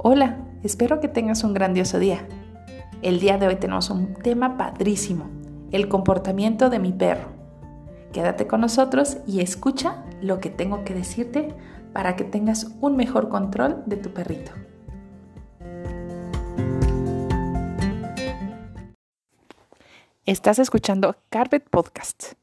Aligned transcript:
Hola, 0.00 0.38
espero 0.62 1.00
que 1.00 1.08
tengas 1.08 1.42
un 1.42 1.54
grandioso 1.54 1.98
día. 1.98 2.24
El 3.02 3.18
día 3.18 3.36
de 3.36 3.48
hoy 3.48 3.56
tenemos 3.56 3.90
un 3.90 4.14
tema 4.14 4.56
padrísimo, 4.56 5.28
el 5.72 5.88
comportamiento 5.88 6.70
de 6.70 6.78
mi 6.78 6.92
perro. 6.92 7.32
Quédate 8.12 8.46
con 8.46 8.60
nosotros 8.60 9.16
y 9.26 9.40
escucha 9.40 10.04
lo 10.20 10.38
que 10.38 10.50
tengo 10.50 10.84
que 10.84 10.94
decirte 10.94 11.52
para 11.92 12.14
que 12.14 12.22
tengas 12.22 12.76
un 12.80 12.94
mejor 12.94 13.28
control 13.28 13.82
de 13.86 13.96
tu 13.96 14.10
perrito. 14.10 14.52
Estás 20.26 20.60
escuchando 20.60 21.16
Carpet 21.28 21.68
Podcast. 21.68 22.34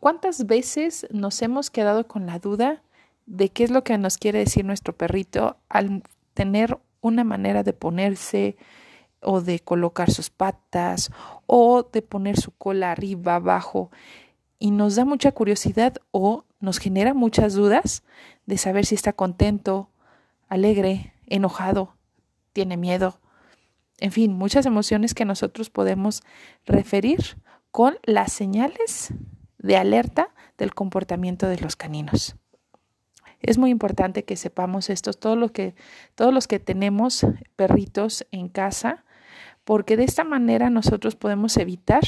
¿Cuántas 0.00 0.44
veces 0.44 1.06
nos 1.10 1.40
hemos 1.40 1.70
quedado 1.70 2.06
con 2.06 2.26
la 2.26 2.38
duda 2.38 2.82
de 3.24 3.48
qué 3.48 3.64
es 3.64 3.70
lo 3.70 3.84
que 3.84 3.96
nos 3.96 4.18
quiere 4.18 4.40
decir 4.40 4.66
nuestro 4.66 4.94
perrito 4.94 5.56
al 5.70 6.02
tener 6.34 6.78
una 7.00 7.24
manera 7.24 7.62
de 7.62 7.72
ponerse 7.72 8.56
o 9.20 9.40
de 9.40 9.60
colocar 9.60 10.10
sus 10.10 10.30
patas 10.30 11.10
o 11.46 11.82
de 11.82 12.02
poner 12.02 12.38
su 12.38 12.50
cola 12.50 12.92
arriba, 12.92 13.36
abajo 13.36 13.90
y 14.58 14.70
nos 14.70 14.96
da 14.96 15.04
mucha 15.04 15.32
curiosidad 15.32 15.94
o 16.10 16.44
nos 16.60 16.78
genera 16.78 17.14
muchas 17.14 17.54
dudas 17.54 18.02
de 18.46 18.58
saber 18.58 18.86
si 18.86 18.94
está 18.94 19.12
contento, 19.12 19.90
alegre, 20.48 21.12
enojado, 21.26 21.94
tiene 22.52 22.76
miedo, 22.76 23.18
en 23.98 24.12
fin, 24.12 24.32
muchas 24.32 24.66
emociones 24.66 25.14
que 25.14 25.24
nosotros 25.24 25.70
podemos 25.70 26.22
referir 26.66 27.38
con 27.70 27.98
las 28.04 28.32
señales 28.32 29.12
de 29.58 29.76
alerta 29.76 30.34
del 30.58 30.74
comportamiento 30.74 31.46
de 31.46 31.58
los 31.58 31.76
caninos. 31.76 32.36
Es 33.44 33.58
muy 33.58 33.70
importante 33.70 34.24
que 34.24 34.36
sepamos 34.36 34.88
esto, 34.88 35.12
todo 35.12 35.52
que, 35.52 35.74
todos 36.14 36.32
los 36.32 36.48
que 36.48 36.58
tenemos 36.58 37.26
perritos 37.56 38.26
en 38.30 38.48
casa, 38.48 39.04
porque 39.64 39.98
de 39.98 40.04
esta 40.04 40.24
manera 40.24 40.70
nosotros 40.70 41.14
podemos 41.14 41.58
evitar 41.58 42.02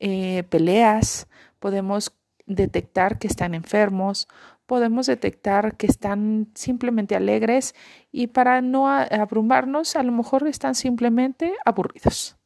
eh, 0.00 0.42
peleas, 0.50 1.28
podemos 1.58 2.12
detectar 2.44 3.18
que 3.18 3.26
están 3.26 3.54
enfermos, 3.54 4.28
podemos 4.66 5.06
detectar 5.06 5.78
que 5.78 5.86
están 5.86 6.48
simplemente 6.54 7.16
alegres 7.16 7.74
y 8.12 8.26
para 8.26 8.60
no 8.60 8.86
abrumarnos, 8.88 9.96
a 9.96 10.02
lo 10.02 10.12
mejor 10.12 10.46
están 10.46 10.74
simplemente 10.74 11.54
aburridos. 11.64 12.36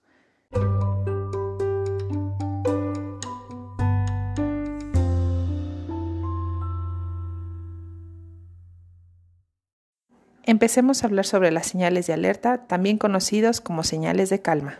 Empecemos 10.47 11.03
a 11.03 11.07
hablar 11.07 11.25
sobre 11.25 11.51
las 11.51 11.67
señales 11.67 12.07
de 12.07 12.13
alerta, 12.13 12.67
también 12.67 12.99
conocidos 12.99 13.63
como 13.63 13.83
señales 13.83 14.29
de 14.29 14.43
calma. 14.43 14.79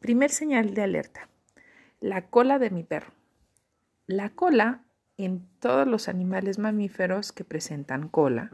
Primer 0.00 0.30
señal 0.30 0.72
de 0.72 0.82
alerta. 0.82 1.28
La 2.00 2.28
cola 2.28 2.58
de 2.58 2.70
mi 2.70 2.82
perro. 2.82 3.12
La 4.06 4.30
cola 4.30 4.84
en 5.18 5.46
todos 5.60 5.86
los 5.86 6.08
animales 6.08 6.58
mamíferos 6.58 7.30
que 7.32 7.44
presentan 7.44 8.08
cola, 8.08 8.50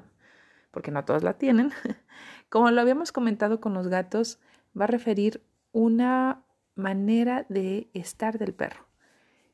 porque 0.72 0.90
no 0.90 1.04
todos 1.04 1.22
la 1.22 1.34
tienen, 1.34 1.70
como 2.48 2.72
lo 2.72 2.80
habíamos 2.80 3.12
comentado 3.12 3.60
con 3.60 3.72
los 3.72 3.86
gatos, 3.86 4.40
va 4.78 4.84
a 4.84 4.88
referir 4.88 5.44
una 5.70 6.42
manera 6.74 7.46
de 7.48 7.88
estar 7.94 8.36
del 8.36 8.52
perro. 8.52 8.88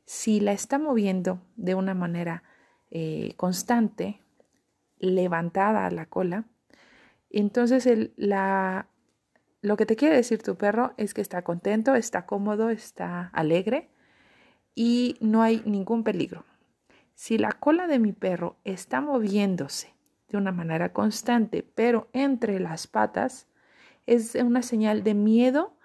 Si 0.06 0.40
la 0.40 0.52
está 0.52 0.78
moviendo 0.78 1.42
de 1.56 1.74
una 1.74 1.92
manera 1.92 2.42
eh, 2.90 3.34
constante, 3.36 4.20
levantada 4.98 5.90
la 5.90 6.06
cola, 6.06 6.44
entonces 7.30 7.88
la, 8.16 8.88
lo 9.60 9.76
que 9.76 9.86
te 9.86 9.96
quiere 9.96 10.16
decir 10.16 10.42
tu 10.42 10.56
perro 10.56 10.94
es 10.96 11.12
que 11.12 11.20
está 11.20 11.42
contento, 11.42 11.94
está 11.94 12.26
cómodo, 12.26 12.70
está 12.70 13.30
alegre 13.32 13.90
y 14.74 15.16
no 15.20 15.42
hay 15.42 15.62
ningún 15.66 16.04
peligro. 16.04 16.44
Si 17.14 17.38
la 17.38 17.52
cola 17.52 17.86
de 17.86 17.98
mi 17.98 18.12
perro 18.12 18.56
está 18.64 19.00
moviéndose 19.00 19.94
de 20.28 20.36
una 20.36 20.52
manera 20.52 20.92
constante, 20.92 21.62
pero 21.62 22.08
entre 22.12 22.60
las 22.60 22.86
patas, 22.86 23.48
es 24.06 24.34
una 24.36 24.62
señal 24.62 25.02
de 25.02 25.14
miedo, 25.14 25.76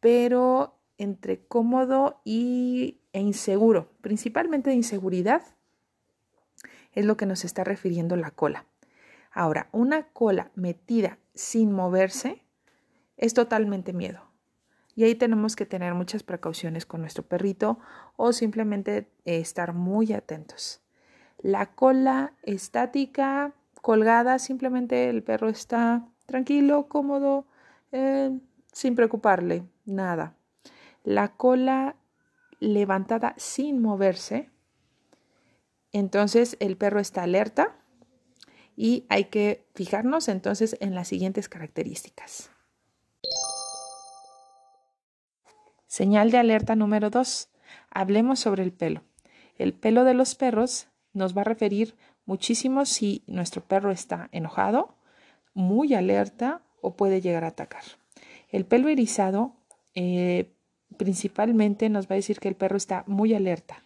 pero 0.00 0.78
entre 0.98 1.46
cómodo 1.46 2.20
y, 2.24 3.00
e 3.12 3.20
inseguro, 3.20 3.90
principalmente 4.00 4.70
de 4.70 4.76
inseguridad 4.76 5.42
es 6.92 7.04
lo 7.04 7.16
que 7.16 7.26
nos 7.26 7.44
está 7.44 7.64
refiriendo 7.64 8.16
la 8.16 8.30
cola. 8.30 8.66
Ahora, 9.30 9.68
una 9.72 10.08
cola 10.08 10.50
metida 10.54 11.18
sin 11.34 11.72
moverse 11.72 12.42
es 13.16 13.34
totalmente 13.34 13.92
miedo. 13.92 14.32
Y 14.94 15.04
ahí 15.04 15.14
tenemos 15.14 15.56
que 15.56 15.64
tener 15.64 15.94
muchas 15.94 16.22
precauciones 16.22 16.84
con 16.84 17.00
nuestro 17.00 17.22
perrito 17.22 17.78
o 18.16 18.32
simplemente 18.32 19.10
eh, 19.24 19.38
estar 19.38 19.72
muy 19.72 20.12
atentos. 20.12 20.82
La 21.38 21.74
cola 21.74 22.34
estática, 22.42 23.54
colgada, 23.80 24.38
simplemente 24.38 25.08
el 25.08 25.22
perro 25.22 25.48
está 25.48 26.06
tranquilo, 26.26 26.88
cómodo, 26.88 27.46
eh, 27.90 28.38
sin 28.72 28.94
preocuparle, 28.94 29.64
nada. 29.86 30.36
La 31.04 31.36
cola 31.36 31.96
levantada 32.60 33.34
sin 33.38 33.82
moverse 33.82 34.51
entonces 35.92 36.56
el 36.60 36.76
perro 36.76 37.00
está 37.00 37.22
alerta 37.22 37.76
y 38.76 39.04
hay 39.08 39.24
que 39.24 39.66
fijarnos 39.74 40.28
entonces 40.28 40.76
en 40.80 40.94
las 40.94 41.08
siguientes 41.08 41.48
características. 41.48 42.50
Señal 45.86 46.30
de 46.30 46.38
alerta 46.38 46.74
número 46.74 47.10
2. 47.10 47.48
Hablemos 47.90 48.40
sobre 48.40 48.62
el 48.62 48.72
pelo. 48.72 49.02
El 49.58 49.74
pelo 49.74 50.04
de 50.04 50.14
los 50.14 50.34
perros 50.34 50.88
nos 51.12 51.36
va 51.36 51.42
a 51.42 51.44
referir 51.44 51.94
muchísimo 52.24 52.86
si 52.86 53.22
nuestro 53.26 53.62
perro 53.62 53.90
está 53.90 54.28
enojado, 54.32 54.94
muy 55.52 55.92
alerta 55.92 56.62
o 56.80 56.96
puede 56.96 57.20
llegar 57.20 57.44
a 57.44 57.48
atacar. 57.48 57.82
El 58.48 58.64
pelo 58.64 58.88
erizado 58.88 59.52
eh, 59.94 60.54
principalmente 60.96 61.88
nos 61.90 62.06
va 62.06 62.14
a 62.14 62.16
decir 62.16 62.40
que 62.40 62.48
el 62.48 62.56
perro 62.56 62.76
está 62.76 63.04
muy 63.06 63.34
alerta, 63.34 63.84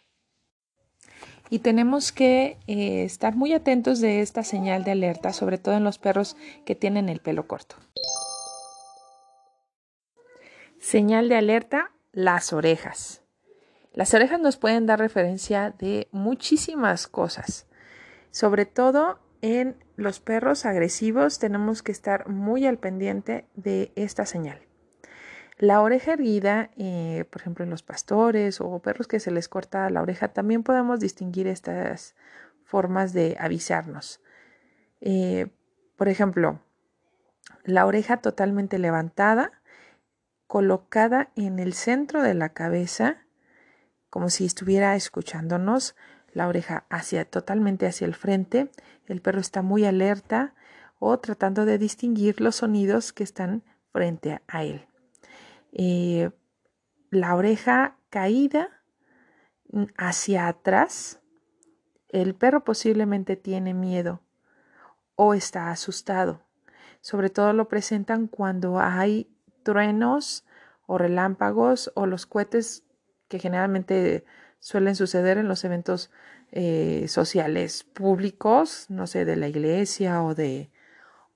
y 1.51 1.61
tenemos 1.61 2.13
que 2.13 2.59
eh, 2.67 3.05
estar 3.05 3.37
muy 3.37 3.53
atentos 3.53 4.01
de 4.01 4.21
esta 4.21 4.43
señal 4.43 4.85
de 4.85 4.93
alerta, 4.93 5.33
sobre 5.33 5.59
todo 5.59 5.75
en 5.77 5.85
los 5.85 5.99
perros 5.99 6.37
que 6.65 6.75
tienen 6.75 7.09
el 7.09 7.21
pelo 7.21 7.47
corto. 7.47 7.77
Señal 10.79 11.29
de 11.29 11.37
alerta, 11.37 11.93
las 12.13 12.53
orejas. 12.53 13.23
Las 13.93 14.13
orejas 14.13 14.41
nos 14.41 14.57
pueden 14.57 14.87
dar 14.87 14.99
referencia 14.99 15.71
de 15.71 16.09
muchísimas 16.13 17.07
cosas, 17.07 17.67
sobre 18.31 18.67
todo 18.67 19.19
en 19.41 19.77
los 19.97 20.21
perros 20.21 20.67
agresivos 20.67 21.39
tenemos 21.39 21.83
que 21.83 21.93
estar 21.93 22.29
muy 22.29 22.67
al 22.67 22.79
pendiente 22.79 23.47
de 23.55 23.93
esta 23.97 24.27
señal. 24.27 24.61
La 25.59 25.81
oreja 25.81 26.13
erguida, 26.13 26.71
eh, 26.77 27.25
por 27.31 27.41
ejemplo, 27.41 27.65
en 27.65 27.71
los 27.71 27.83
pastores 27.83 28.61
o 28.61 28.79
perros 28.81 29.07
que 29.07 29.21
se 29.21 29.31
les 29.31 29.49
corta 29.49 29.89
la 29.89 30.03
oreja, 30.03 30.29
también 30.29 30.63
podemos 30.63 31.01
distinguir 31.01 31.47
estas 31.47 32.15
formas 32.63 33.15
de 33.15 33.37
avisarnos. 33.41 34.21
Eh, 35.01 35.49
por 35.97 36.09
ejemplo, 36.09 36.61
la 37.65 37.87
oreja 37.87 38.19
totalmente 38.19 38.79
levantada, 38.79 39.53
colocada 40.47 41.31
en 41.37 41.59
el 41.59 41.73
centro 41.73 42.23
de 42.23 42.35
la 42.35 42.51
cabeza, 42.51 43.23
como 44.11 44.29
si 44.29 44.45
estuviera 44.45 44.95
escuchándonos, 44.95 45.97
la 46.35 46.49
oreja 46.49 46.85
hacia 46.91 47.25
totalmente 47.25 47.87
hacia 47.87 48.07
el 48.07 48.15
frente, 48.15 48.71
el 49.07 49.23
perro 49.23 49.41
está 49.41 49.63
muy 49.63 49.87
alerta 49.87 50.55
o 50.99 51.19
tratando 51.19 51.65
de 51.65 51.79
distinguir 51.79 52.43
los 52.43 52.57
sonidos 52.57 53.15
que 53.15 53.25
están 53.25 53.63
frente 53.91 54.43
a 54.47 54.63
él. 54.63 54.87
Eh, 55.79 56.31
la 57.11 57.37
oreja 57.37 57.99
caída 58.09 58.83
mm, 59.71 59.85
hacia 59.99 60.49
atrás, 60.49 61.21
el 62.09 62.35
perro 62.35 62.65
posiblemente 62.65 63.37
tiene 63.37 63.75
miedo 63.75 64.23
o 65.17 65.35
está 65.35 65.71
asustado. 65.71 66.41
Sobre 67.03 67.29
todo 67.29 67.53
lo 67.53 67.69
presentan 67.69 68.27
cuando 68.27 68.81
hay 68.81 69.31
truenos 69.65 70.47
o 70.87 70.97
relámpagos 70.97 71.93
o 71.95 72.07
los 72.07 72.25
cohetes 72.25 72.85
que 73.29 73.39
generalmente 73.39 74.25
suelen 74.61 74.97
suceder 74.97 75.37
en 75.37 75.47
los 75.47 75.63
eventos 75.65 76.11
eh, 76.53 77.05
sociales 77.09 77.85
públicos, 77.85 78.87
no 78.89 79.07
sé, 79.07 79.27
de 79.27 79.37
la 79.37 79.49
iglesia 79.49 80.23
o, 80.23 80.35
de, 80.35 80.71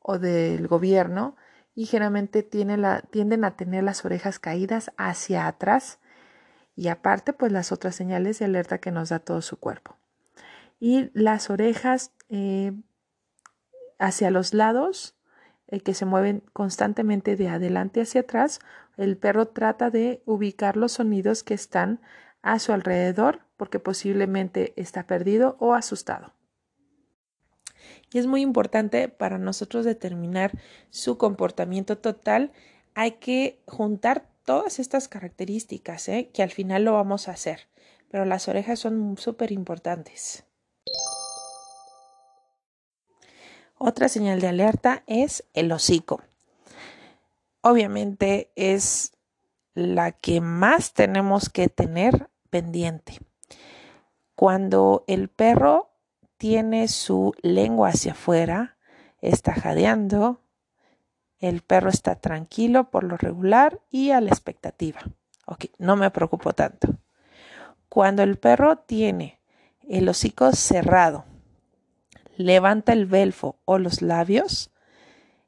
o 0.01 0.19
del 0.19 0.67
gobierno, 0.67 1.37
y 1.81 1.87
generalmente 1.87 2.43
tienden 2.43 2.85
a 2.85 3.57
tener 3.57 3.83
las 3.85 4.05
orejas 4.05 4.39
caídas 4.39 4.93
hacia 4.99 5.47
atrás 5.47 5.99
y 6.77 6.89
aparte 6.89 7.33
pues 7.33 7.53
las 7.53 7.73
otras 7.73 7.95
señales 7.95 8.39
de 8.39 8.45
alerta 8.45 8.77
que 8.77 8.91
nos 8.91 9.09
da 9.09 9.19
todo 9.19 9.41
su 9.41 9.59
cuerpo. 9.59 9.97
Y 10.79 11.11
las 11.15 11.49
orejas 11.49 12.13
eh, 12.29 12.75
hacia 13.99 14.31
los 14.31 14.53
lados, 14.53 15.17
eh, 15.69 15.81
que 15.81 15.95
se 15.95 16.05
mueven 16.05 16.43
constantemente 16.53 17.35
de 17.35 17.49
adelante 17.49 18.03
hacia 18.03 18.21
atrás, 18.21 18.61
el 18.99 19.17
perro 19.17 19.49
trata 19.49 19.89
de 19.89 20.23
ubicar 20.27 20.77
los 20.77 20.93
sonidos 20.93 21.43
que 21.43 21.55
están 21.55 22.03
a 22.43 22.59
su 22.59 22.75
alrededor 22.75 23.41
porque 23.57 23.79
posiblemente 23.79 24.75
está 24.77 25.07
perdido 25.07 25.57
o 25.61 25.73
asustado. 25.73 26.35
Y 28.13 28.19
es 28.19 28.27
muy 28.27 28.41
importante 28.41 29.09
para 29.09 29.39
nosotros 29.39 29.85
determinar 29.85 30.59
su 30.91 31.17
comportamiento 31.17 31.99
total. 31.99 32.53
Hay 32.95 33.13
que 33.13 33.61
juntar 33.67 34.27
todas 34.45 34.79
estas 34.81 35.09
características, 35.09 36.09
¿eh? 36.09 36.31
que 36.35 36.43
al 36.43 36.51
final 36.51 36.85
lo 36.85 36.93
vamos 36.95 37.29
a 37.29 37.33
hacer, 37.33 37.69
pero 38.11 38.25
las 38.25 38.49
orejas 38.49 38.81
son 38.81 39.17
súper 39.17 39.53
importantes. 39.53 40.45
Otra 43.79 44.09
señal 44.09 44.41
de 44.41 44.49
alerta 44.49 45.05
es 45.07 45.45
el 45.55 45.71
hocico. 45.73 46.21
Obviamente 47.63 48.51
es 48.57 49.13
la 49.75 50.13
que 50.13 50.41
más 50.41 50.93
tenemos 50.93 51.49
que 51.49 51.69
tener 51.69 52.29
pendiente. 52.51 53.21
Cuando 54.35 55.05
el 55.07 55.29
perro 55.29 55.90
tiene 56.41 56.89
su 56.89 57.35
lengua 57.43 57.91
hacia 57.91 58.13
afuera, 58.13 58.79
está 59.21 59.53
jadeando, 59.53 60.41
el 61.39 61.61
perro 61.61 61.91
está 61.91 62.15
tranquilo 62.15 62.89
por 62.89 63.05
lo 63.05 63.19
regular 63.19 63.81
y 63.91 64.13
a 64.13 64.23
la 64.23 64.31
expectativa. 64.31 65.03
Ok, 65.45 65.67
no 65.77 65.97
me 65.97 66.11
preocupo 66.11 66.55
tanto. 66.55 66.97
Cuando 67.91 68.23
el 68.23 68.39
perro 68.39 68.79
tiene 68.79 69.39
el 69.87 70.09
hocico 70.09 70.51
cerrado, 70.53 71.27
levanta 72.39 72.95
el 72.95 73.05
belfo 73.05 73.59
o 73.67 73.77
los 73.79 74.01
labios, 74.01 74.71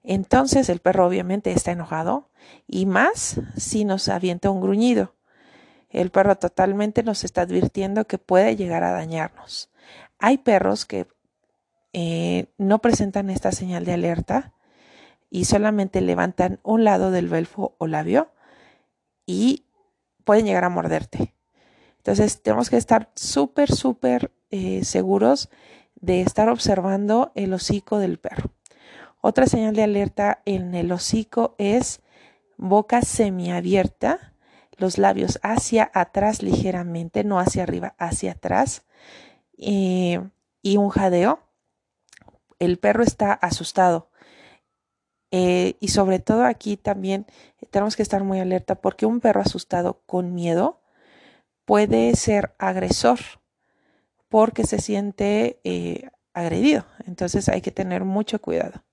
entonces 0.03 0.69
el 0.69 0.81
perro 0.81 1.07
obviamente 1.07 1.53
está 1.53 1.73
enojado 1.73 2.29
y 2.67 2.85
más 2.85 3.41
si 3.57 3.87
nos 3.87 4.11
avienta 4.11 4.51
un 4.51 4.61
gruñido. 4.61 5.15
El 5.89 6.11
perro 6.11 6.37
totalmente 6.37 7.03
nos 7.03 7.25
está 7.25 7.43
advirtiendo 7.43 8.07
que 8.07 8.19
puede 8.19 8.57
llegar 8.57 8.85
a 8.85 8.93
dañarnos. 8.93 9.72
Hay 10.25 10.39
perros 10.39 10.87
que 10.87 11.09
eh, 11.93 12.47
no 12.57 12.81
presentan 12.81 13.29
esta 13.29 13.51
señal 13.51 13.85
de 13.85 13.93
alerta 13.93 14.55
y 15.31 15.47
solamente 15.47 16.01
levantan 16.01 16.61
un 16.63 16.85
lado 16.85 17.11
del 17.11 17.29
belfo 17.29 17.75
o 17.79 17.89
labio 17.89 18.31
y 19.27 19.67
pueden 20.23 20.47
llegar 20.47 20.63
a 20.63 20.69
morderte. 20.69 21.35
Entonces 21.97 22.41
tenemos 22.41 22.71
que 22.71 22.77
estar 22.77 23.11
súper, 23.17 23.73
súper 23.73 24.31
eh, 24.51 24.85
seguros 24.85 25.51
de 25.97 26.21
estar 26.21 26.49
observando 26.49 27.33
el 27.35 27.53
hocico 27.53 27.99
del 27.99 28.21
perro. 28.21 28.53
Otra 29.21 29.47
señal 29.47 29.75
de 29.75 29.83
alerta 29.83 30.41
en 30.45 30.77
el 30.77 30.93
hocico 30.93 31.57
es 31.59 32.01
boca 32.57 33.03
semiabierta 33.03 34.35
los 34.77 34.99
labios 34.99 35.41
hacia 35.43 35.91
atrás 35.93 36.45
ligeramente, 36.45 37.25
no 37.25 37.41
hacia 37.41 37.65
arriba, 37.65 37.97
hacia 37.99 38.33
atrás, 38.33 38.85
eh, 39.59 40.21
y 40.63 40.77
un 40.77 40.89
jadeo. 40.91 41.41
El 42.59 42.79
perro 42.79 43.03
está 43.03 43.33
asustado. 43.33 44.09
Eh, 45.31 45.77
y 45.81 45.89
sobre 45.89 46.19
todo 46.19 46.45
aquí 46.45 46.77
también 46.77 47.27
tenemos 47.71 47.97
que 47.97 48.03
estar 48.03 48.23
muy 48.23 48.39
alerta 48.39 48.75
porque 48.75 49.07
un 49.07 49.21
perro 49.21 49.41
asustado 49.41 50.03
con 50.05 50.35
miedo 50.35 50.79
puede 51.65 52.15
ser 52.17 52.55
agresor 52.59 53.19
porque 54.29 54.65
se 54.65 54.79
siente 54.79 55.59
eh, 55.65 56.11
agredido. 56.35 56.85
Entonces 57.07 57.49
hay 57.49 57.63
que 57.63 57.71
tener 57.71 58.05
mucho 58.05 58.41
cuidado. 58.41 58.85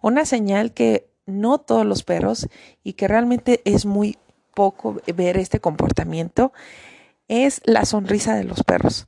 Una 0.00 0.24
señal 0.24 0.72
que 0.72 1.10
no 1.26 1.58
todos 1.58 1.84
los 1.84 2.02
perros 2.02 2.48
y 2.82 2.94
que 2.94 3.06
realmente 3.06 3.60
es 3.64 3.84
muy 3.84 4.18
poco 4.54 5.00
ver 5.14 5.36
este 5.36 5.60
comportamiento 5.60 6.52
es 7.30 7.62
la 7.64 7.84
sonrisa 7.84 8.34
de 8.34 8.42
los 8.42 8.64
perros. 8.64 9.06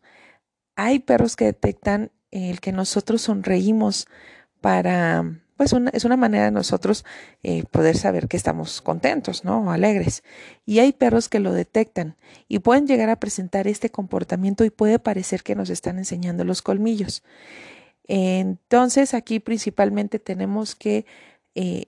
Hay 0.76 1.00
perros 1.00 1.34
que 1.34 1.46
detectan 1.46 2.12
el 2.30 2.60
que 2.60 2.70
nosotros 2.70 3.20
sonreímos 3.20 4.06
para, 4.60 5.40
pues 5.56 5.74
es 5.92 6.04
una 6.04 6.16
manera 6.16 6.44
de 6.44 6.50
nosotros 6.52 7.04
eh, 7.42 7.64
poder 7.64 7.96
saber 7.96 8.28
que 8.28 8.36
estamos 8.36 8.80
contentos, 8.80 9.44
¿no? 9.44 9.62
O 9.62 9.70
alegres. 9.72 10.22
Y 10.64 10.78
hay 10.78 10.92
perros 10.92 11.28
que 11.28 11.40
lo 11.40 11.52
detectan 11.52 12.16
y 12.46 12.60
pueden 12.60 12.86
llegar 12.86 13.10
a 13.10 13.18
presentar 13.18 13.66
este 13.66 13.90
comportamiento 13.90 14.64
y 14.64 14.70
puede 14.70 15.00
parecer 15.00 15.42
que 15.42 15.56
nos 15.56 15.68
están 15.68 15.98
enseñando 15.98 16.44
los 16.44 16.62
colmillos. 16.62 17.24
Entonces 18.04 19.14
aquí 19.14 19.40
principalmente 19.40 20.20
tenemos 20.20 20.76
que 20.76 21.06
eh, 21.56 21.86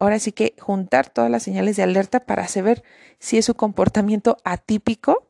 ahora 0.00 0.18
sí 0.18 0.32
que 0.32 0.56
juntar 0.58 1.10
todas 1.10 1.30
las 1.30 1.44
señales 1.44 1.76
de 1.76 1.84
alerta 1.84 2.26
para 2.26 2.48
saber 2.48 2.82
si 3.20 3.38
es 3.38 3.44
su 3.44 3.54
comportamiento 3.54 4.36
atípico 4.42 5.25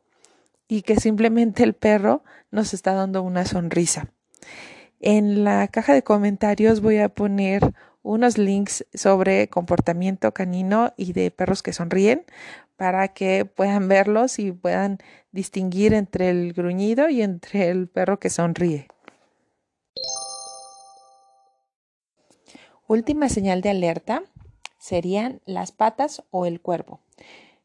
y 0.69 0.83
que 0.83 0.97
simplemente 0.97 1.63
el 1.63 1.75
perro 1.75 2.25
nos 2.51 2.75
está 2.75 2.95
dando 2.95 3.23
una 3.23 3.45
sonrisa. 3.45 4.13
En 5.01 5.45
la 5.45 5.69
caja 5.69 5.95
de 5.95 6.03
comentarios 6.03 6.81
voy 6.81 6.99
a 6.99 7.09
poner 7.09 7.75
unos 8.03 8.39
links 8.39 8.87
sobre 8.95 9.49
comportamiento 9.49 10.33
canino 10.33 10.93
y 10.97 11.13
de 11.13 11.31
perros 11.31 11.63
que 11.63 11.73
sonríen 11.73 12.25
para 12.77 13.09
que 13.09 13.45
puedan 13.45 13.89
verlos 13.89 14.39
y 14.39 14.53
puedan 14.53 14.99
distinguir 15.33 15.93
entre 15.93 16.31
el 16.31 16.53
gruñido 16.53 17.09
y 17.09 17.23
entre 17.23 17.69
el 17.69 17.89
perro 17.89 18.19
que 18.19 18.31
sonríe. 18.31 18.89
Última 22.87 23.29
señal 23.29 23.63
de 23.63 23.71
alerta 23.71 24.23
serían 24.79 25.41
las 25.45 25.73
patas 25.73 26.23
o 26.31 26.47
el 26.47 26.61
cuerpo, 26.61 27.01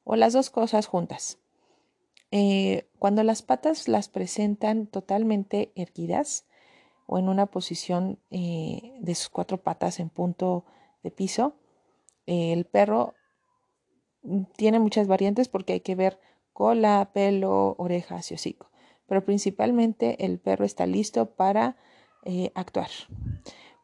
o 0.03 0.15
las 0.15 0.33
dos 0.33 0.49
cosas 0.49 0.87
juntas. 0.87 1.37
Eh, 2.31 2.89
cuando 2.97 3.23
las 3.23 3.41
patas 3.41 3.89
las 3.89 4.07
presentan 4.07 4.87
totalmente 4.87 5.73
erguidas 5.75 6.45
o 7.05 7.19
en 7.19 7.27
una 7.27 7.47
posición 7.47 8.19
eh, 8.31 8.97
de 9.01 9.15
sus 9.15 9.29
cuatro 9.29 9.57
patas 9.57 9.99
en 9.99 10.09
punto 10.09 10.65
de 11.03 11.11
piso, 11.11 11.55
eh, 12.27 12.53
el 12.53 12.65
perro 12.65 13.13
tiene 14.55 14.79
muchas 14.79 15.07
variantes 15.07 15.49
porque 15.49 15.73
hay 15.73 15.81
que 15.81 15.95
ver 15.95 16.19
cola, 16.53 17.11
pelo, 17.13 17.75
orejas 17.77 18.31
y 18.31 18.35
hocico. 18.35 18.71
Pero 19.07 19.25
principalmente 19.25 20.25
el 20.25 20.39
perro 20.39 20.63
está 20.63 20.85
listo 20.85 21.31
para 21.31 21.75
actuar. 22.53 22.89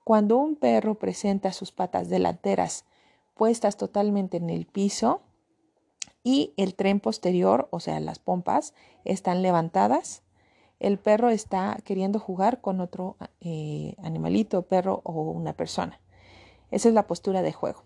Cuando 0.03 0.37
un 0.37 0.55
perro 0.55 0.95
presenta 0.99 1.51
sus 1.51 1.71
patas 1.71 2.07
delanteras 2.07 2.85
puestas 3.33 3.77
totalmente 3.77 4.37
en 4.37 4.51
el 4.51 4.67
piso 4.67 5.26
y 6.27 6.53
el 6.57 6.75
tren 6.75 6.99
posterior, 6.99 7.69
o 7.71 7.79
sea, 7.79 8.01
las 8.01 8.19
pompas, 8.19 8.73
están 9.05 9.41
levantadas. 9.41 10.23
El 10.77 10.99
perro 10.99 11.29
está 11.29 11.77
queriendo 11.85 12.19
jugar 12.19 12.59
con 12.59 12.81
otro 12.81 13.15
eh, 13.39 13.95
animalito, 14.03 14.63
perro 14.63 14.99
o 15.05 15.21
una 15.31 15.53
persona. 15.53 16.01
Esa 16.69 16.89
es 16.89 16.93
la 16.93 17.07
postura 17.07 17.43
de 17.43 17.53
juego. 17.53 17.85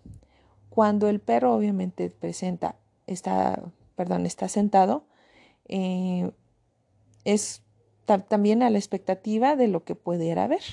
Cuando 0.71 1.07
el 1.07 1.19
perro 1.19 1.53
obviamente 1.53 2.09
presenta, 2.09 2.77
está, 3.05 3.61
perdón, 3.95 4.25
está 4.25 4.47
sentado, 4.47 5.03
eh, 5.67 6.31
es 7.25 7.61
también 8.27 8.63
a 8.63 8.71
la 8.71 8.79
expectativa 8.79 9.55
de 9.55 9.67
lo 9.67 9.83
que 9.83 9.93
pudiera 9.93 10.47
ver. 10.47 10.63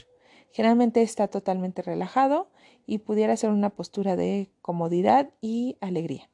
Generalmente 0.52 1.02
está 1.02 1.28
totalmente 1.28 1.82
relajado 1.82 2.48
y 2.86 2.96
pudiera 2.96 3.36
ser 3.36 3.50
una 3.50 3.68
postura 3.68 4.16
de 4.16 4.48
comodidad 4.62 5.28
y 5.42 5.76
alegría. 5.82 6.30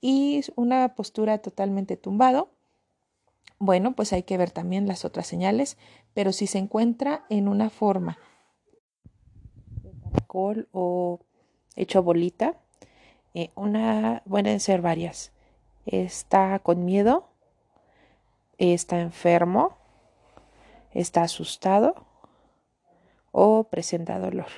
Y 0.00 0.42
una 0.56 0.94
postura 0.94 1.38
totalmente 1.38 1.96
tumbado, 1.96 2.50
bueno, 3.58 3.94
pues 3.94 4.12
hay 4.12 4.22
que 4.22 4.38
ver 4.38 4.50
también 4.50 4.86
las 4.86 5.04
otras 5.04 5.26
señales, 5.26 5.76
pero 6.14 6.32
si 6.32 6.46
se 6.46 6.58
encuentra 6.58 7.24
en 7.28 7.48
una 7.48 7.70
forma 7.70 8.18
de 9.82 9.92
caracol 10.00 10.68
o 10.72 11.20
hecho 11.74 12.02
bolita, 12.02 12.60
eh, 13.34 13.50
una 13.56 14.22
pueden 14.28 14.60
ser 14.60 14.80
varias. 14.80 15.32
Está 15.86 16.60
con 16.60 16.84
miedo, 16.84 17.28
está 18.58 19.00
enfermo, 19.00 19.76
está 20.92 21.22
asustado 21.22 21.94
o 23.32 23.64
presenta 23.64 24.18
dolor. 24.18 24.48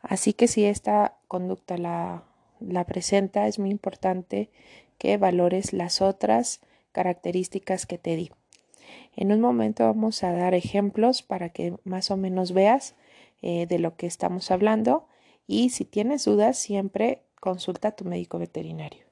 Así 0.00 0.32
que 0.32 0.48
si 0.48 0.64
esta 0.64 1.18
conducta 1.28 1.76
la, 1.76 2.24
la 2.60 2.84
presenta, 2.84 3.46
es 3.46 3.58
muy 3.58 3.70
importante 3.70 4.50
que 4.98 5.16
valores 5.16 5.72
las 5.72 6.02
otras 6.02 6.60
características 6.92 7.86
que 7.86 7.98
te 7.98 8.16
di. 8.16 8.30
En 9.16 9.32
un 9.32 9.40
momento 9.40 9.84
vamos 9.84 10.22
a 10.22 10.32
dar 10.32 10.54
ejemplos 10.54 11.22
para 11.22 11.50
que 11.50 11.74
más 11.84 12.10
o 12.10 12.16
menos 12.16 12.52
veas 12.52 12.94
eh, 13.42 13.66
de 13.66 13.78
lo 13.78 13.96
que 13.96 14.06
estamos 14.06 14.50
hablando 14.50 15.06
y 15.46 15.70
si 15.70 15.84
tienes 15.84 16.24
dudas 16.24 16.58
siempre 16.58 17.22
consulta 17.40 17.88
a 17.88 17.96
tu 17.96 18.04
médico 18.04 18.38
veterinario. 18.38 19.07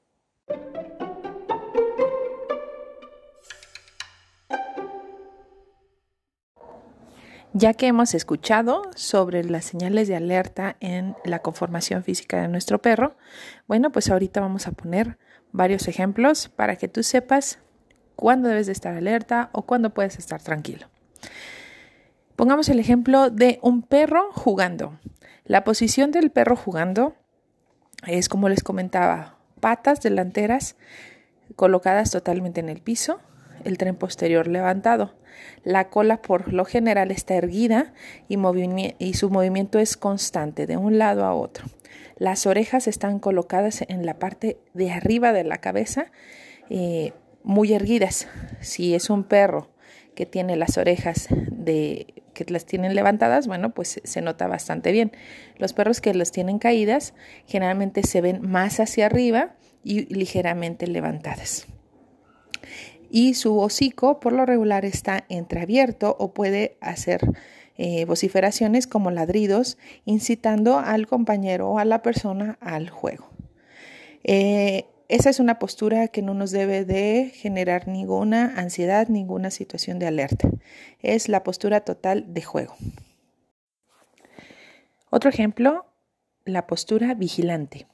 Ya 7.53 7.73
que 7.73 7.87
hemos 7.87 8.13
escuchado 8.13 8.83
sobre 8.95 9.43
las 9.43 9.65
señales 9.65 10.07
de 10.07 10.15
alerta 10.15 10.75
en 10.79 11.15
la 11.23 11.39
conformación 11.39 12.03
física 12.03 12.41
de 12.41 12.47
nuestro 12.47 12.81
perro, 12.81 13.15
bueno, 13.67 13.91
pues 13.91 14.09
ahorita 14.09 14.41
vamos 14.41 14.67
a 14.67 14.73
poner 14.73 15.17
varios 15.51 15.87
ejemplos 15.87 16.49
para 16.49 16.75
que 16.75 16.87
tú 16.87 17.03
sepas 17.03 17.59
cuándo 18.15 18.49
debes 18.49 18.67
de 18.67 18.73
estar 18.73 18.95
alerta 18.95 19.49
o 19.53 19.63
cuándo 19.63 19.93
puedes 19.93 20.19
estar 20.19 20.41
tranquilo. 20.41 20.87
Pongamos 22.35 22.69
el 22.69 22.79
ejemplo 22.79 23.29
de 23.29 23.59
un 23.63 23.81
perro 23.81 24.31
jugando. 24.33 24.99
La 25.45 25.63
posición 25.63 26.11
del 26.11 26.29
perro 26.29 26.55
jugando 26.55 27.15
es 28.05 28.29
como 28.29 28.49
les 28.49 28.61
comentaba, 28.61 29.37
patas 29.59 30.01
delanteras 30.01 30.75
colocadas 31.55 32.11
totalmente 32.11 32.59
en 32.59 32.69
el 32.69 32.81
piso, 32.81 33.19
el 33.63 33.77
tren 33.77 33.95
posterior 33.95 34.47
levantado. 34.47 35.15
La 35.63 35.89
cola 35.89 36.21
por 36.21 36.53
lo 36.53 36.65
general 36.65 37.11
está 37.11 37.35
erguida 37.35 37.93
y, 38.27 38.37
su 39.13 39.29
movimiento 39.29 39.79
es 39.79 39.97
constante 39.97 40.65
de 40.65 40.77
un 40.77 40.97
lado 40.97 41.25
a 41.25 41.33
otro. 41.33 41.65
Las 42.17 42.45
orejas 42.47 42.87
están 42.87 43.19
colocadas 43.19 43.83
en 43.87 44.05
la 44.05 44.17
parte 44.17 44.59
de 44.73 44.91
arriba 44.91 45.33
de 45.33 45.43
la 45.43 45.57
cabeza, 45.57 46.11
eh, 46.69 47.13
muy 47.43 47.73
erguidas. 47.73 48.27
Si 48.59 48.95
es 48.95 49.09
un 49.09 49.23
perro 49.23 49.69
que 50.15 50.25
tiene 50.25 50.55
las 50.55 50.77
orejas 50.77 51.27
de 51.51 52.23
que 52.33 52.45
las 52.51 52.65
tienen 52.65 52.95
levantadas, 52.95 53.47
bueno, 53.47 53.73
pues 53.73 53.99
se 54.03 54.21
nota 54.21 54.47
bastante 54.47 54.91
bien. 54.91 55.11
Los 55.57 55.73
perros 55.73 56.01
que 56.01 56.13
las 56.13 56.31
tienen 56.31 56.59
caídas 56.59 57.13
generalmente 57.45 58.03
se 58.03 58.21
ven 58.21 58.41
más 58.41 58.79
hacia 58.79 59.07
arriba 59.07 59.55
y 59.83 60.13
ligeramente 60.13 60.87
levantadas. 60.87 61.67
Y 63.09 63.33
su 63.33 63.59
hocico 63.59 64.19
por 64.19 64.33
lo 64.33 64.45
regular 64.45 64.85
está 64.85 65.25
entreabierto 65.29 66.15
o 66.19 66.33
puede 66.33 66.77
hacer 66.81 67.21
eh, 67.77 68.05
vociferaciones 68.05 68.87
como 68.87 69.11
ladridos, 69.11 69.77
incitando 70.05 70.79
al 70.79 71.07
compañero 71.07 71.69
o 71.69 71.79
a 71.79 71.85
la 71.85 72.01
persona 72.01 72.57
al 72.59 72.89
juego. 72.89 73.29
Eh, 74.23 74.85
esa 75.09 75.29
es 75.29 75.39
una 75.39 75.57
postura 75.57 76.09
que 76.09 76.21
no 76.21 76.33
nos 76.33 76.51
debe 76.51 76.83
de 76.83 77.31
generar 77.33 77.87
ninguna 77.87 78.53
ansiedad, 78.57 79.07
ninguna 79.07 79.51
situación 79.51 79.99
de 79.99 80.07
alerta. 80.07 80.49
Es 81.01 81.29
la 81.29 81.43
postura 81.43 81.81
total 81.81 82.33
de 82.33 82.41
juego. 82.41 82.75
Otro 85.09 85.29
ejemplo, 85.29 85.85
la 86.43 86.67
postura 86.67 87.13
vigilante. 87.13 87.87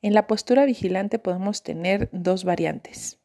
En 0.00 0.14
la 0.14 0.26
postura 0.26 0.64
vigilante 0.64 1.18
podemos 1.18 1.62
tener 1.62 2.08
dos 2.12 2.44
variantes. 2.44 3.19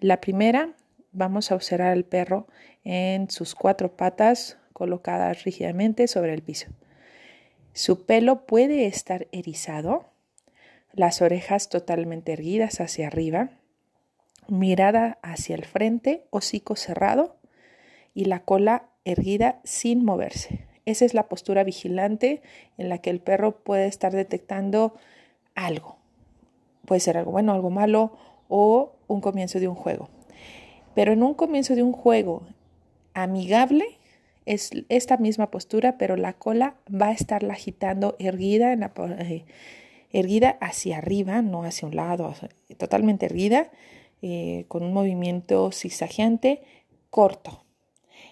La 0.00 0.20
primera, 0.20 0.74
vamos 1.10 1.50
a 1.50 1.56
observar 1.56 1.88
al 1.88 2.04
perro 2.04 2.46
en 2.84 3.30
sus 3.30 3.56
cuatro 3.56 3.96
patas 3.96 4.56
colocadas 4.72 5.42
rígidamente 5.42 6.06
sobre 6.06 6.34
el 6.34 6.42
piso. 6.42 6.68
Su 7.72 8.06
pelo 8.06 8.46
puede 8.46 8.86
estar 8.86 9.26
erizado, 9.32 10.06
las 10.92 11.20
orejas 11.20 11.68
totalmente 11.68 12.32
erguidas 12.32 12.80
hacia 12.80 13.08
arriba, 13.08 13.50
mirada 14.46 15.18
hacia 15.22 15.56
el 15.56 15.64
frente, 15.64 16.26
hocico 16.30 16.76
cerrado 16.76 17.36
y 18.14 18.26
la 18.26 18.44
cola 18.44 18.90
erguida 19.04 19.60
sin 19.64 20.04
moverse. 20.04 20.66
Esa 20.86 21.06
es 21.06 21.12
la 21.12 21.28
postura 21.28 21.64
vigilante 21.64 22.40
en 22.78 22.88
la 22.88 22.98
que 22.98 23.10
el 23.10 23.20
perro 23.20 23.64
puede 23.64 23.86
estar 23.86 24.12
detectando 24.12 24.94
algo. 25.56 25.98
Puede 26.86 27.00
ser 27.00 27.18
algo 27.18 27.32
bueno, 27.32 27.52
algo 27.52 27.70
malo 27.70 28.16
o 28.48 28.97
un 29.08 29.20
comienzo 29.20 29.58
de 29.58 29.66
un 29.66 29.74
juego. 29.74 30.08
Pero 30.94 31.12
en 31.12 31.22
un 31.22 31.34
comienzo 31.34 31.74
de 31.74 31.82
un 31.82 31.92
juego 31.92 32.42
amigable 33.14 33.98
es 34.46 34.70
esta 34.88 35.18
misma 35.18 35.50
postura, 35.50 35.98
pero 35.98 36.16
la 36.16 36.32
cola 36.32 36.76
va 36.88 37.08
a 37.08 37.12
estar 37.12 37.44
agitando 37.50 38.16
erguida 38.18 38.72
en 38.72 38.80
la, 38.80 38.92
eh, 39.18 39.44
erguida 40.10 40.56
hacia 40.60 40.98
arriba, 40.98 41.42
no 41.42 41.64
hacia 41.64 41.86
un 41.86 41.96
lado, 41.96 42.34
totalmente 42.78 43.26
erguida, 43.26 43.70
eh, 44.22 44.64
con 44.68 44.82
un 44.82 44.92
movimiento 44.94 45.70
zigzagueante 45.70 46.62
corto. 47.10 47.62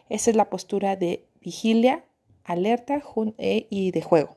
Esa 0.09 0.30
es 0.30 0.37
la 0.37 0.49
postura 0.49 0.97
de 0.97 1.26
vigilia, 1.40 2.04
alerta 2.45 3.02
eh, 3.38 3.66
y 3.68 3.90
de 3.90 4.02
juego. 4.02 4.37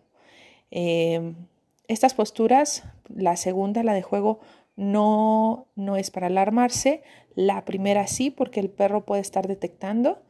Estas 1.88 2.14
posturas, 2.14 2.84
la 3.08 3.36
segunda, 3.38 3.84
la 3.84 3.94
de 3.94 4.02
juego, 4.02 4.40
no, 4.80 5.68
no 5.76 5.98
es 5.98 6.10
para 6.10 6.28
alarmarse, 6.28 7.04
la 7.36 7.66
primera 7.66 8.08
sí, 8.08 8.32
porque 8.32 8.62
el 8.62 8.70
perro 8.70 9.06
puede 9.06 9.22
estar 9.22 9.46
detectando 9.46 10.22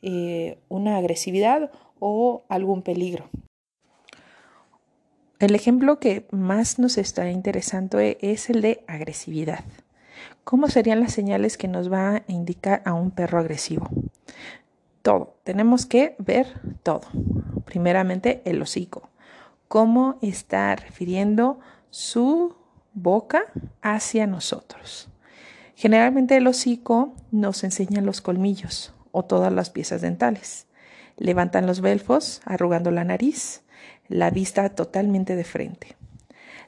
eh, 0.00 0.58
una 0.68 0.96
agresividad 0.96 1.70
o 2.00 2.44
algún 2.48 2.80
peligro. 2.82 3.28
El 5.38 5.54
ejemplo 5.54 6.00
que 6.00 6.26
más 6.30 6.78
nos 6.78 6.96
está 6.96 7.30
interesando 7.30 8.00
e, 8.00 8.16
es 8.22 8.48
el 8.48 8.62
de 8.62 8.82
agresividad. 8.86 9.64
¿Cómo 10.42 10.68
serían 10.68 11.00
las 11.00 11.12
señales 11.12 11.58
que 11.58 11.68
nos 11.68 11.92
va 11.92 12.16
a 12.16 12.22
indicar 12.28 12.80
a 12.86 12.94
un 12.94 13.10
perro 13.10 13.38
agresivo? 13.38 13.90
Todo. 15.02 15.34
Tenemos 15.44 15.84
que 15.84 16.16
ver 16.18 16.46
todo. 16.82 17.02
Primeramente, 17.66 18.40
el 18.46 18.62
hocico. 18.62 19.10
Cómo 19.68 20.16
está 20.22 20.74
refiriendo 20.76 21.60
su 21.90 22.57
boca 23.02 23.44
hacia 23.82 24.26
nosotros. 24.26 25.08
Generalmente 25.74 26.36
el 26.36 26.46
hocico 26.46 27.14
nos 27.30 27.62
enseña 27.62 28.00
los 28.00 28.20
colmillos 28.20 28.92
o 29.12 29.24
todas 29.24 29.52
las 29.52 29.70
piezas 29.70 30.00
dentales. 30.00 30.66
Levantan 31.16 31.66
los 31.66 31.80
belfos, 31.80 32.40
arrugando 32.44 32.90
la 32.90 33.04
nariz, 33.04 33.62
la 34.08 34.30
vista 34.30 34.68
totalmente 34.70 35.36
de 35.36 35.44
frente. 35.44 35.96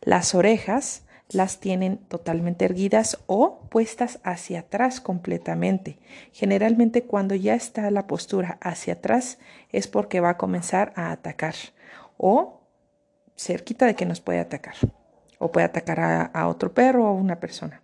Las 0.03 0.35
orejas 0.35 1.03
las 1.29 1.61
tienen 1.61 1.99
totalmente 1.99 2.65
erguidas 2.65 3.19
o 3.27 3.61
puestas 3.69 4.21
hacia 4.23 4.61
atrás 4.61 5.01
completamente. 5.01 5.99
Generalmente 6.33 7.05
cuando 7.05 7.35
ya 7.35 7.55
está 7.55 7.91
la 7.91 8.07
postura 8.07 8.59
hacia 8.61 8.95
atrás 8.95 9.39
es 9.71 9.87
porque 9.87 10.21
va 10.21 10.31
a 10.31 10.37
comenzar 10.37 10.93
a 10.97 11.13
atacar 11.13 11.55
o 12.17 12.61
cerquita 13.37 13.87
de 13.87 13.95
que 13.95 14.07
nos 14.07 14.21
puede 14.21 14.41
atacar 14.41 14.77
o 15.41 15.51
puede 15.51 15.67
atacar 15.67 15.99
a, 15.99 16.23
a 16.23 16.47
otro 16.47 16.73
perro 16.73 17.11
o 17.11 17.15
una 17.15 17.41
persona. 17.41 17.83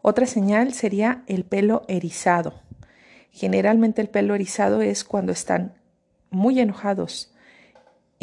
Otra 0.00 0.26
señal 0.26 0.72
sería 0.72 1.24
el 1.26 1.42
pelo 1.42 1.82
erizado. 1.88 2.54
Generalmente 3.32 4.00
el 4.00 4.08
pelo 4.08 4.36
erizado 4.36 4.80
es 4.82 5.02
cuando 5.02 5.32
están 5.32 5.74
muy 6.30 6.60
enojados, 6.60 7.32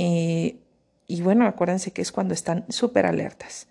eh, 0.01 0.61
y 1.07 1.21
bueno, 1.21 1.45
acuérdense 1.45 1.91
que 1.91 2.01
es 2.01 2.13
cuando 2.13 2.33
están 2.33 2.63
súper 2.69 3.05
alertas. 3.05 3.67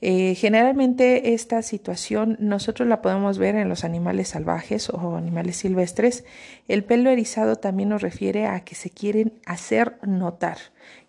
Eh, 0.00 0.34
generalmente 0.34 1.34
esta 1.34 1.60
situación 1.60 2.38
nosotros 2.40 2.88
la 2.88 3.02
podemos 3.02 3.36
ver 3.36 3.56
en 3.56 3.68
los 3.68 3.84
animales 3.84 4.28
salvajes 4.28 4.88
o 4.88 5.16
animales 5.16 5.56
silvestres. 5.56 6.24
El 6.66 6.84
pelo 6.84 7.10
erizado 7.10 7.56
también 7.56 7.90
nos 7.90 8.00
refiere 8.00 8.46
a 8.46 8.60
que 8.60 8.74
se 8.74 8.88
quieren 8.88 9.34
hacer 9.44 9.98
notar, 10.02 10.56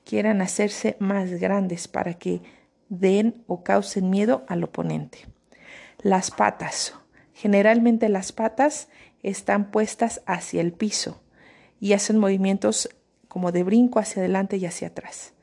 quieran 0.06 0.42
hacerse 0.42 0.96
más 1.00 1.30
grandes 1.32 1.88
para 1.88 2.16
que 2.16 2.42
den 2.90 3.44
o 3.48 3.64
causen 3.64 4.10
miedo 4.10 4.44
al 4.48 4.64
oponente. 4.64 5.20
Las 6.02 6.32
patas. 6.32 6.94
Generalmente 7.34 8.10
las 8.10 8.32
patas 8.32 8.90
están 9.24 9.72
puestas 9.72 10.22
hacia 10.26 10.62
el 10.62 10.74
piso 10.74 11.22
y 11.80 11.94
hacen 11.94 12.18
movimientos 12.18 12.90
como 13.28 13.52
de 13.52 13.64
brinco 13.64 14.00
hacia 14.00 14.22
adelante 14.22 14.58
y 14.58 14.66
hacia 14.66 14.90
atrás. 14.90 15.34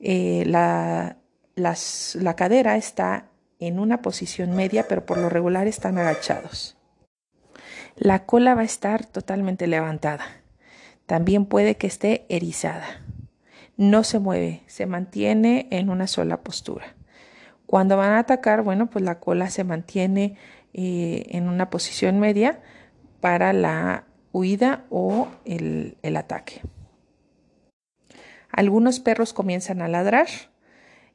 Eh, 0.00 0.44
la, 0.46 1.16
la 1.54 2.36
cadera 2.36 2.76
está 2.76 3.30
en 3.58 3.78
una 3.78 4.02
posición 4.02 4.54
media, 4.54 4.86
pero 4.88 5.06
por 5.06 5.18
lo 5.18 5.28
regular 5.28 5.66
están 5.66 5.98
agachados. 5.98 6.76
La 7.96 8.26
cola 8.26 8.54
va 8.54 8.60
a 8.60 8.64
estar 8.64 9.06
totalmente 9.06 9.66
levantada. 9.66 10.26
También 11.06 11.46
puede 11.46 11.76
que 11.76 11.86
esté 11.86 12.26
erizada. 12.28 13.05
No 13.76 14.04
se 14.04 14.18
mueve, 14.18 14.62
se 14.66 14.86
mantiene 14.86 15.68
en 15.70 15.90
una 15.90 16.06
sola 16.06 16.42
postura. 16.42 16.94
Cuando 17.66 17.96
van 17.96 18.12
a 18.12 18.20
atacar, 18.20 18.62
bueno, 18.62 18.88
pues 18.88 19.04
la 19.04 19.18
cola 19.18 19.50
se 19.50 19.64
mantiene 19.64 20.36
eh, 20.72 21.26
en 21.30 21.48
una 21.48 21.68
posición 21.68 22.20
media 22.20 22.60
para 23.20 23.52
la 23.52 24.04
huida 24.32 24.84
o 24.90 25.28
el 25.44 26.16
ataque. 26.16 26.62
Algunos 28.50 29.00
perros 29.00 29.32
comienzan 29.32 29.82
a 29.82 29.88
ladrar 29.88 30.28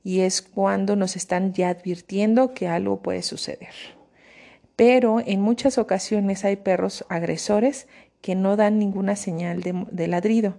y 0.04 0.22
es 0.22 0.42
cuando 0.42 0.96
nos 0.96 1.16
están 1.16 1.54
ya 1.54 1.70
advirtiendo 1.70 2.54
que 2.54 2.68
algo 2.68 3.02
puede 3.02 3.24
suceder. 3.24 3.74
Pero 4.76 5.20
en 5.20 5.42
muchas 5.42 5.78
ocasiones 5.78 6.46
hay 6.46 6.56
perros 6.56 7.06
agresores 7.10 7.88
que 8.22 8.36
no 8.36 8.56
dan 8.56 8.80
ninguna 8.80 9.16
señal 9.16 9.62
de, 9.64 10.08
ladrido. 10.08 10.58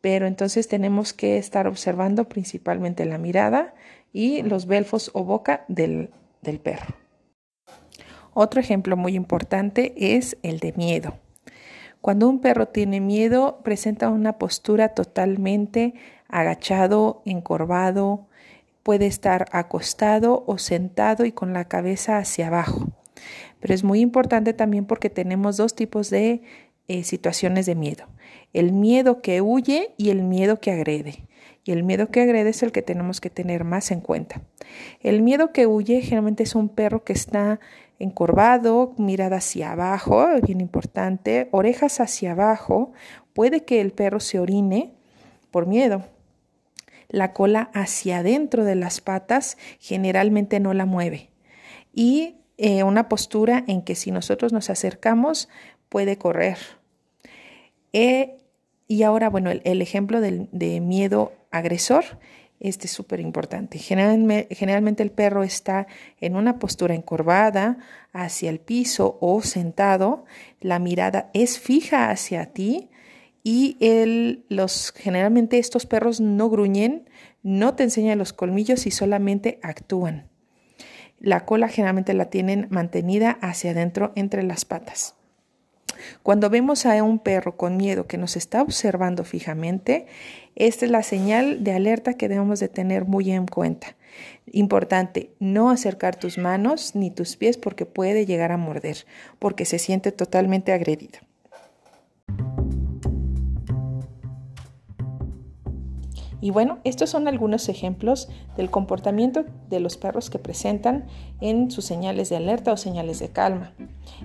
Pero 0.00 0.26
entonces 0.26 0.68
tenemos 0.68 1.12
que 1.12 1.38
estar 1.38 1.66
observando 1.66 2.28
principalmente 2.28 3.04
la 3.04 3.18
mirada 3.18 3.74
y 4.12 4.42
los 4.42 4.66
belfos 4.66 5.10
o 5.14 5.24
boca 5.24 5.64
del, 5.68 6.10
del 6.42 6.60
perro. 6.60 6.94
Otro 8.34 8.60
ejemplo 8.60 8.96
muy 8.96 9.14
importante 9.16 9.94
es 9.96 10.36
el 10.42 10.60
de 10.60 10.72
miedo. 10.74 11.18
Cuando 12.00 12.28
un 12.28 12.40
perro 12.40 12.68
tiene 12.68 13.00
miedo, 13.00 13.60
presenta 13.64 14.08
una 14.08 14.38
postura 14.38 14.90
totalmente 14.90 15.94
agachado, 16.28 17.22
encorvado, 17.24 18.28
puede 18.84 19.06
estar 19.06 19.46
acostado 19.52 20.44
o 20.46 20.58
sentado 20.58 21.24
y 21.24 21.32
con 21.32 21.52
la 21.52 21.66
cabeza 21.66 22.18
hacia 22.18 22.46
abajo. 22.46 22.86
Pero 23.60 23.74
es 23.74 23.82
muy 23.82 24.00
importante 24.00 24.52
también 24.52 24.84
porque 24.84 25.10
tenemos 25.10 25.56
dos 25.56 25.74
tipos 25.74 26.10
de 26.10 26.42
eh, 26.88 27.04
situaciones 27.04 27.66
de 27.66 27.74
miedo. 27.74 28.06
El 28.52 28.72
miedo 28.72 29.20
que 29.20 29.40
huye 29.42 29.94
y 29.98 30.10
el 30.10 30.22
miedo 30.22 30.58
que 30.58 30.72
agrede. 30.72 31.24
Y 31.64 31.72
el 31.72 31.84
miedo 31.84 32.10
que 32.10 32.22
agrede 32.22 32.48
es 32.48 32.62
el 32.62 32.72
que 32.72 32.80
tenemos 32.80 33.20
que 33.20 33.28
tener 33.28 33.62
más 33.64 33.90
en 33.90 34.00
cuenta. 34.00 34.40
El 35.00 35.20
miedo 35.20 35.52
que 35.52 35.66
huye 35.66 36.00
generalmente 36.00 36.44
es 36.44 36.54
un 36.54 36.70
perro 36.70 37.04
que 37.04 37.12
está 37.12 37.60
encorvado, 37.98 38.94
mirada 38.96 39.36
hacia 39.36 39.72
abajo, 39.72 40.26
bien 40.42 40.62
importante, 40.62 41.48
orejas 41.50 42.00
hacia 42.00 42.32
abajo. 42.32 42.92
Puede 43.34 43.64
que 43.64 43.82
el 43.82 43.92
perro 43.92 44.18
se 44.18 44.38
orine 44.40 44.94
por 45.50 45.66
miedo. 45.66 46.06
La 47.08 47.34
cola 47.34 47.70
hacia 47.74 48.20
adentro 48.20 48.64
de 48.64 48.76
las 48.76 49.02
patas 49.02 49.58
generalmente 49.78 50.60
no 50.60 50.72
la 50.72 50.86
mueve. 50.86 51.30
Y 51.92 52.36
eh, 52.56 52.82
una 52.82 53.08
postura 53.08 53.64
en 53.66 53.82
que 53.82 53.94
si 53.94 54.10
nosotros 54.10 54.52
nos 54.52 54.70
acercamos 54.70 55.48
puede 55.88 56.18
correr. 56.18 56.77
Eh, 57.92 58.38
y 58.86 59.02
ahora, 59.02 59.28
bueno, 59.28 59.50
el, 59.50 59.82
ejemplo 59.82 60.20
de 60.20 60.80
miedo 60.80 61.32
agresor, 61.50 62.04
este 62.60 62.86
es 62.86 62.92
súper 62.92 63.20
importante. 63.20 63.78
Generalmente, 63.78 64.54
generalmente, 64.54 65.02
el 65.02 65.10
perro 65.10 65.42
está 65.42 65.86
en 66.20 66.36
una 66.36 66.58
postura 66.58 66.94
encorvada 66.94 67.78
hacia 68.12 68.50
el 68.50 68.58
piso 68.58 69.18
o 69.20 69.42
sentado, 69.42 70.24
la 70.60 70.78
mirada 70.78 71.30
es 71.34 71.58
fija 71.58 72.10
hacia 72.10 72.52
ti 72.52 72.90
y 73.44 73.76
el, 73.80 74.44
los, 74.48 74.92
generalmente 74.96 75.58
estos 75.58 75.86
perros 75.86 76.20
no 76.20 76.50
gruñen, 76.50 77.08
no 77.42 77.74
te 77.74 77.84
enseñan 77.84 78.18
los 78.18 78.32
colmillos 78.32 78.86
y 78.86 78.90
solamente 78.90 79.60
actúan. 79.62 80.28
La 81.20 81.44
cola 81.44 81.68
generalmente 81.68 82.14
la 82.14 82.30
tienen 82.30 82.66
mantenida 82.70 83.38
hacia 83.40 83.70
adentro 83.70 84.12
entre 84.16 84.42
las 84.42 84.64
patas. 84.64 85.17
Cuando 86.22 86.50
vemos 86.50 86.86
a 86.86 87.02
un 87.02 87.18
perro 87.18 87.56
con 87.56 87.76
miedo 87.76 88.06
que 88.06 88.18
nos 88.18 88.36
está 88.36 88.62
observando 88.62 89.24
fijamente, 89.24 90.06
esta 90.56 90.84
es 90.84 90.90
la 90.90 91.02
señal 91.02 91.62
de 91.62 91.72
alerta 91.72 92.14
que 92.14 92.28
debemos 92.28 92.60
de 92.60 92.68
tener 92.68 93.04
muy 93.04 93.30
en 93.30 93.46
cuenta. 93.46 93.96
Importante, 94.46 95.30
no 95.38 95.70
acercar 95.70 96.16
tus 96.16 96.38
manos 96.38 96.94
ni 96.94 97.10
tus 97.10 97.36
pies 97.36 97.56
porque 97.56 97.86
puede 97.86 98.26
llegar 98.26 98.52
a 98.52 98.56
morder, 98.56 99.06
porque 99.38 99.64
se 99.64 99.78
siente 99.78 100.12
totalmente 100.12 100.72
agredido. 100.72 101.20
Y 106.40 106.50
bueno, 106.50 106.78
estos 106.84 107.10
son 107.10 107.26
algunos 107.26 107.68
ejemplos 107.68 108.28
del 108.56 108.70
comportamiento 108.70 109.44
de 109.68 109.80
los 109.80 109.96
perros 109.96 110.30
que 110.30 110.38
presentan 110.38 111.06
en 111.40 111.70
sus 111.70 111.84
señales 111.84 112.28
de 112.28 112.36
alerta 112.36 112.72
o 112.72 112.76
señales 112.76 113.18
de 113.18 113.30
calma. 113.30 113.72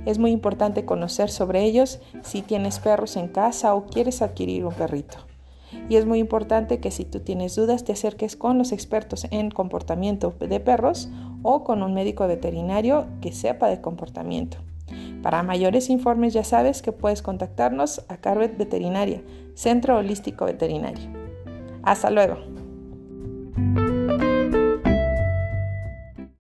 Es 0.05 0.19
muy 0.19 0.31
importante 0.31 0.85
conocer 0.85 1.29
sobre 1.29 1.63
ellos 1.63 1.99
si 2.21 2.41
tienes 2.41 2.79
perros 2.79 3.17
en 3.17 3.27
casa 3.27 3.73
o 3.73 3.85
quieres 3.85 4.21
adquirir 4.21 4.65
un 4.65 4.73
perrito. 4.73 5.17
Y 5.89 5.95
es 5.95 6.05
muy 6.05 6.19
importante 6.19 6.79
que 6.79 6.91
si 6.91 7.03
tú 7.03 7.21
tienes 7.21 7.55
dudas 7.55 7.83
te 7.83 7.93
acerques 7.93 8.35
con 8.35 8.59
los 8.59 8.71
expertos 8.71 9.25
en 9.31 9.49
comportamiento 9.49 10.35
de 10.39 10.59
perros 10.59 11.09
o 11.41 11.63
con 11.63 11.81
un 11.81 11.95
médico 11.95 12.27
veterinario 12.27 13.07
que 13.21 13.31
sepa 13.31 13.69
de 13.69 13.81
comportamiento. 13.81 14.57
Para 15.23 15.41
mayores 15.41 15.89
informes 15.89 16.33
ya 16.33 16.43
sabes 16.43 16.81
que 16.81 16.91
puedes 16.91 17.21
contactarnos 17.21 18.05
a 18.07 18.17
Carvet 18.17 18.57
Veterinaria, 18.57 19.23
Centro 19.55 19.97
Holístico 19.97 20.45
Veterinario. 20.45 21.22
Hasta 21.83 22.09
luego. 22.09 22.37